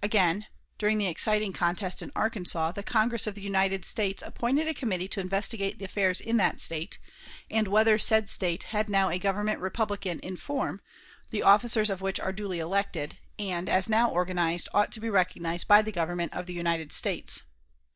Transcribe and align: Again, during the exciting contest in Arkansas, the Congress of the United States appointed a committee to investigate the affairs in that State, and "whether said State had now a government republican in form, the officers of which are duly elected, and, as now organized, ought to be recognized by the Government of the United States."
Again, 0.00 0.46
during 0.78 0.98
the 0.98 1.08
exciting 1.08 1.52
contest 1.52 2.02
in 2.02 2.12
Arkansas, 2.14 2.70
the 2.70 2.84
Congress 2.84 3.26
of 3.26 3.34
the 3.34 3.42
United 3.42 3.84
States 3.84 4.22
appointed 4.22 4.68
a 4.68 4.74
committee 4.74 5.08
to 5.08 5.20
investigate 5.20 5.80
the 5.80 5.84
affairs 5.86 6.20
in 6.20 6.36
that 6.36 6.60
State, 6.60 7.00
and 7.50 7.66
"whether 7.66 7.98
said 7.98 8.28
State 8.28 8.62
had 8.70 8.88
now 8.88 9.10
a 9.10 9.18
government 9.18 9.58
republican 9.58 10.20
in 10.20 10.36
form, 10.36 10.80
the 11.30 11.42
officers 11.42 11.90
of 11.90 12.00
which 12.00 12.20
are 12.20 12.32
duly 12.32 12.60
elected, 12.60 13.18
and, 13.40 13.68
as 13.68 13.88
now 13.88 14.08
organized, 14.08 14.68
ought 14.72 14.92
to 14.92 15.00
be 15.00 15.10
recognized 15.10 15.66
by 15.66 15.82
the 15.82 15.90
Government 15.90 16.32
of 16.32 16.46
the 16.46 16.54
United 16.54 16.92
States." 16.92 17.42